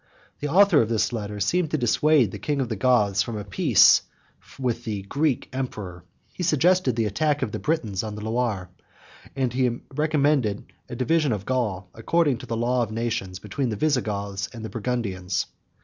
[0.39, 3.43] The author of this letter seemed to dissuade the king of the Goths from a
[3.43, 4.01] peace
[4.57, 8.71] with the Greek emperor: he suggested the attack of the Britons on the Loire;
[9.35, 13.75] and he recommended a division of Gaul, according to the law of nations, between the
[13.75, 15.45] Visigoths and the Burgundians.